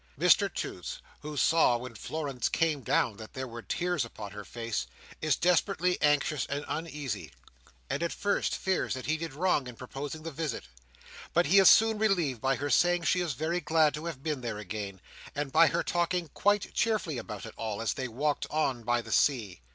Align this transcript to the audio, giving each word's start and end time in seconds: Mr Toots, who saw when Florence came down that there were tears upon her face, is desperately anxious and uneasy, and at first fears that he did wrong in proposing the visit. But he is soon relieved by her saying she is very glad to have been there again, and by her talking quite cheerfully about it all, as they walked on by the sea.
Mr 0.19 0.51
Toots, 0.51 0.99
who 1.19 1.37
saw 1.37 1.77
when 1.77 1.93
Florence 1.93 2.49
came 2.49 2.81
down 2.81 3.17
that 3.17 3.33
there 3.33 3.47
were 3.47 3.61
tears 3.61 4.03
upon 4.03 4.31
her 4.31 4.43
face, 4.43 4.87
is 5.21 5.35
desperately 5.35 6.01
anxious 6.01 6.47
and 6.47 6.65
uneasy, 6.67 7.31
and 7.87 8.01
at 8.01 8.11
first 8.11 8.55
fears 8.57 8.95
that 8.95 9.05
he 9.05 9.15
did 9.15 9.33
wrong 9.35 9.67
in 9.67 9.75
proposing 9.75 10.23
the 10.23 10.31
visit. 10.31 10.63
But 11.35 11.45
he 11.45 11.59
is 11.59 11.69
soon 11.69 11.99
relieved 11.99 12.41
by 12.41 12.55
her 12.55 12.71
saying 12.71 13.03
she 13.03 13.21
is 13.21 13.33
very 13.33 13.61
glad 13.61 13.93
to 13.93 14.05
have 14.05 14.23
been 14.23 14.41
there 14.41 14.57
again, 14.57 15.01
and 15.35 15.51
by 15.51 15.67
her 15.67 15.83
talking 15.83 16.29
quite 16.33 16.73
cheerfully 16.73 17.19
about 17.19 17.45
it 17.45 17.53
all, 17.55 17.79
as 17.79 17.93
they 17.93 18.07
walked 18.07 18.47
on 18.49 18.81
by 18.81 19.03
the 19.03 19.11
sea. 19.11 19.61